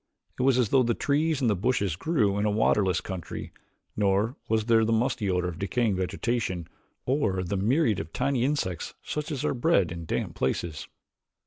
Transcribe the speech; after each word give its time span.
It 0.39 0.41
was 0.41 0.57
as 0.57 0.69
though 0.69 0.81
the 0.81 0.95
trees 0.95 1.41
and 1.41 1.47
the 1.47 1.55
bushes 1.55 1.95
grew 1.95 2.39
in 2.39 2.45
a 2.45 2.49
waterless 2.49 3.01
country, 3.01 3.51
nor 3.95 4.35
was 4.49 4.65
there 4.65 4.83
the 4.83 4.91
musty 4.91 5.29
odor 5.29 5.47
of 5.47 5.59
decaying 5.59 5.95
vegetation 5.95 6.67
or 7.05 7.43
the 7.43 7.55
myriads 7.55 8.01
of 8.01 8.11
tiny 8.11 8.43
insects 8.43 8.95
such 9.03 9.31
as 9.31 9.45
are 9.45 9.53
bred 9.53 9.91
in 9.91 10.05
damp 10.05 10.33
places. 10.33 10.87